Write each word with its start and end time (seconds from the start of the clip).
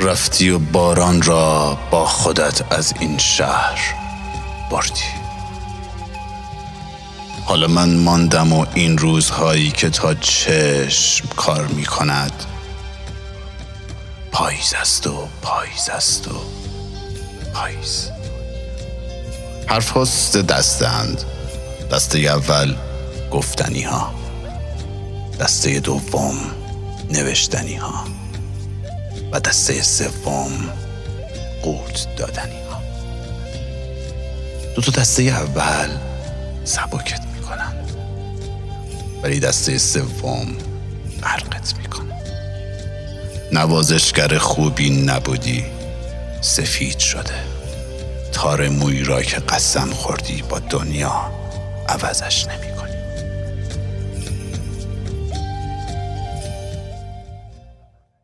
رفتی 0.00 0.50
و 0.50 0.58
باران 0.58 1.22
را 1.22 1.78
با 1.90 2.06
خودت 2.06 2.72
از 2.72 2.94
این 3.00 3.18
شهر 3.18 3.94
بردی. 4.70 5.10
حالا 7.44 7.66
من 7.66 7.94
ماندم 7.96 8.52
و 8.52 8.66
این 8.74 8.98
روزهایی 8.98 9.70
که 9.70 9.90
تا 9.90 10.14
چشم 10.14 11.28
کار 11.36 11.66
می 11.66 11.84
کند 11.84 12.32
پاییز 14.32 14.74
است 14.80 15.06
و 15.06 15.28
پاییز 15.42 15.88
است 15.88 16.28
و 16.28 16.34
پاییز. 17.54 18.10
حرف 19.66 19.96
هست 19.96 20.36
دستند. 20.36 21.24
دسته 21.92 22.18
اول 22.18 22.76
گفتنی 23.30 23.82
ها 23.82 24.14
دسته 25.40 25.80
دوم 25.80 26.34
نوشتنی 27.10 27.74
ها 27.74 28.04
و 29.32 29.40
دسته 29.40 29.82
سوم 29.82 30.72
قوت 31.62 32.06
دادنی 32.16 32.62
ها 32.70 32.82
دو 34.74 34.82
تا 34.82 35.00
دسته 35.00 35.22
اول 35.22 35.88
سبکت 36.64 37.20
می‌کنن. 37.34 37.74
ولی 39.22 39.40
دسته 39.40 39.78
سوم 39.78 40.56
غرقت 41.22 41.74
می‌کنن. 41.78 42.20
نوازشگر 43.52 44.38
خوبی 44.38 44.90
نبودی 44.90 45.64
سفید 46.40 46.98
شده. 46.98 47.34
تار 48.32 48.68
موی 48.68 49.02
را 49.04 49.22
که 49.22 49.36
قسم 49.36 49.90
خوردی 49.90 50.42
با 50.42 50.58
دنیا 50.58 51.30
عوضش 51.88 52.46
نمی‌کنی. 52.46 52.89